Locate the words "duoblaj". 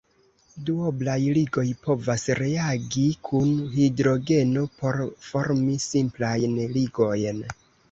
0.67-1.17